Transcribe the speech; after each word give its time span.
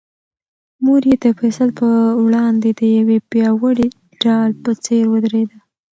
مور 0.83 1.01
یې 1.09 1.15
د 1.23 1.25
فیصل 1.39 1.69
په 1.79 1.87
وړاندې 2.25 2.69
د 2.79 2.81
یوې 2.97 3.17
پیاوړې 3.29 3.87
ډال 4.21 4.49
په 4.63 4.71
څېر 4.85 5.03
ودرېده. 5.09 5.57